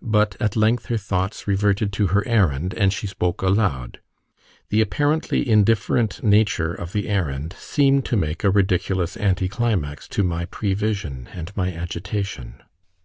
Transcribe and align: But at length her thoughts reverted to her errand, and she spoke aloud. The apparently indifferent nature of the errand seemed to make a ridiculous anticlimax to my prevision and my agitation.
But 0.00 0.36
at 0.38 0.54
length 0.54 0.86
her 0.86 0.96
thoughts 0.96 1.48
reverted 1.48 1.92
to 1.94 2.06
her 2.14 2.24
errand, 2.28 2.74
and 2.74 2.92
she 2.92 3.08
spoke 3.08 3.42
aloud. 3.42 3.98
The 4.68 4.80
apparently 4.80 5.48
indifferent 5.50 6.22
nature 6.22 6.72
of 6.72 6.92
the 6.92 7.08
errand 7.08 7.56
seemed 7.58 8.04
to 8.04 8.16
make 8.16 8.44
a 8.44 8.52
ridiculous 8.52 9.16
anticlimax 9.16 10.06
to 10.10 10.22
my 10.22 10.44
prevision 10.44 11.28
and 11.32 11.50
my 11.56 11.72
agitation. 11.72 12.62